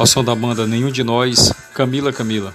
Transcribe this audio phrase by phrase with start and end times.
[0.00, 2.54] Ao som da banda Nenhum de Nós, Camila Camila.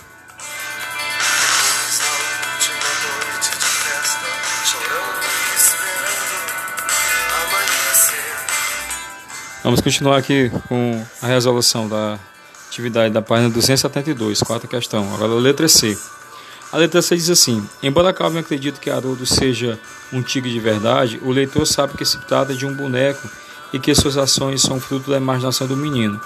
[9.64, 12.18] Vamos continuar aqui com a resolução da
[12.68, 15.14] atividade da página 272, quarta questão.
[15.14, 15.96] Agora a letra C.
[16.72, 19.80] A letra C diz assim: Embora Calvin acredite que Haroldo seja
[20.12, 23.30] um tigre de verdade, o leitor sabe que se trata de um boneco
[23.76, 26.20] e que suas ações são fruto da imaginação do menino.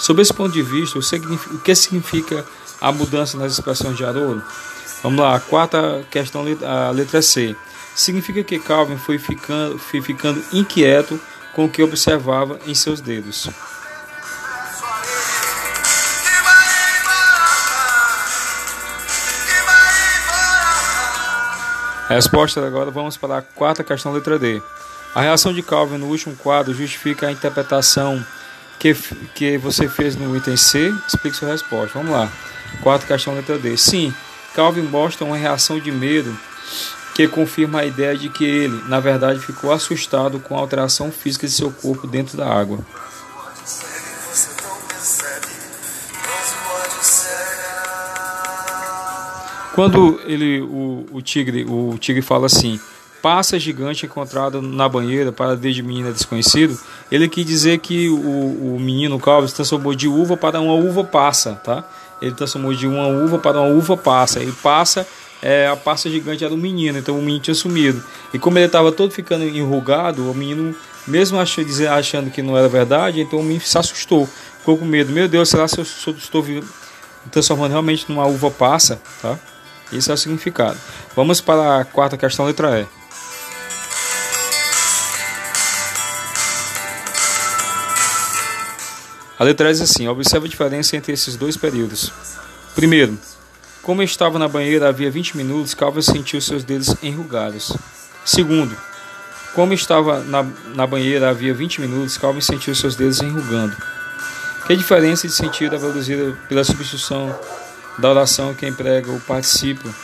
[0.00, 2.44] Sob esse ponto de vista, o que significa
[2.80, 4.42] a mudança nas expressões de Haroldo?
[5.04, 7.54] Vamos lá, a quarta questão, a letra C.
[7.94, 11.20] Significa que Calvin foi ficando, foi ficando inquieto
[11.54, 13.48] com o que observava em seus dedos.
[22.08, 24.60] Resposta agora, vamos para a quarta questão, letra D.
[25.16, 28.22] A reação de Calvin no último quadro justifica a interpretação
[28.78, 28.94] que,
[29.34, 30.92] que você fez no item C?
[31.08, 31.98] Explique sua resposta.
[31.98, 32.30] Vamos lá.
[32.82, 33.78] Quarta questão, letra D.
[33.78, 34.12] Sim,
[34.54, 36.38] Calvin mostra uma reação de medo
[37.14, 41.46] que confirma a ideia de que ele, na verdade, ficou assustado com a alteração física
[41.46, 42.80] de seu corpo dentro da água.
[49.74, 52.78] Quando ele, o, o tigre, o tigre fala assim,
[53.26, 56.78] passa gigante encontrado na banheira para desde menina desconhecido,
[57.10, 61.54] ele quis dizer que o, o menino Calvin transformou de uva para uma uva passa,
[61.54, 61.82] tá?
[62.22, 64.38] Ele transformou de uma uva para uma uva passa.
[64.38, 65.04] Ele passa
[65.42, 68.00] é, a pasta gigante era um menino, então o menino tinha sumido.
[68.32, 70.72] E como ele estava todo ficando enrugado, o menino,
[71.04, 74.28] mesmo achando, achando que não era verdade, então o menino se assustou,
[74.60, 75.10] ficou com medo.
[75.10, 76.44] Meu Deus, será que eu estou
[77.32, 79.00] transformando realmente numa uva passa?
[79.20, 79.36] Tá?
[79.92, 80.78] Esse é o significado.
[81.16, 83.05] Vamos para a quarta questão, letra E.
[89.38, 92.10] A letra diz assim: observe a diferença entre esses dois períodos.
[92.74, 93.18] Primeiro,
[93.82, 97.76] como estava na banheira havia 20 minutos, Calvin sentiu seus dedos enrugados.
[98.24, 98.76] Segundo,
[99.54, 103.76] como estava na, na banheira havia 20 minutos, Calvin sentiu seus dedos enrugando.
[104.66, 107.32] Que diferença de sentido é produzida pela substituição
[107.98, 109.94] da oração que emprega o particípio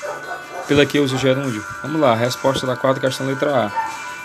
[0.68, 1.64] pela que usa o gerúndio?
[1.82, 3.72] Vamos lá, resposta da quarta questão, letra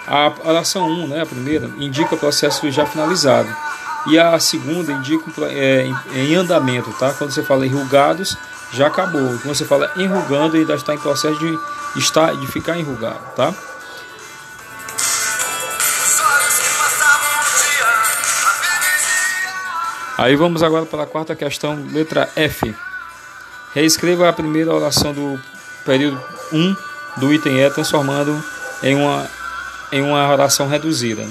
[0.08, 0.28] A.
[0.28, 3.50] A oração 1, né, a primeira, indica o processo já finalizado.
[4.06, 7.14] E a segunda indica é, em andamento, tá?
[7.14, 8.38] Quando você fala enrugados,
[8.72, 9.38] já acabou.
[9.40, 11.60] Quando você fala enrugando, ainda está em processo de,
[12.00, 13.54] estar, de ficar enrugado, tá?
[20.18, 22.76] Aí vamos agora para a quarta questão, letra F.
[23.74, 25.40] Reescreva a primeira oração do
[25.86, 26.20] período
[26.52, 26.76] 1
[27.18, 28.44] do item E, transformando
[28.82, 29.30] em uma,
[29.92, 31.28] em uma oração reduzida.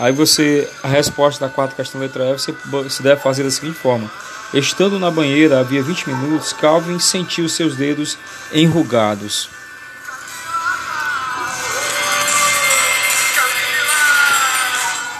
[0.00, 3.78] Aí você, a resposta da quarta questão, letra F, você, você deve fazer da seguinte
[3.78, 4.10] forma.
[4.54, 8.16] Estando na banheira havia 20 minutos, Calvin sentiu seus dedos
[8.50, 9.50] enrugados.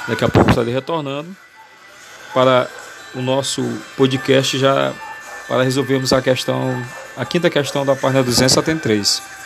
[0.08, 1.28] Daqui a pouco estarei retornando
[2.32, 2.66] para
[3.14, 3.62] o nosso
[3.98, 4.94] podcast já
[5.46, 6.82] para resolvermos a questão,
[7.18, 9.39] a quinta questão da página 273.